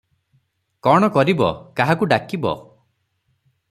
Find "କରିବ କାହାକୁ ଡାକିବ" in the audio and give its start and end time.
1.19-2.57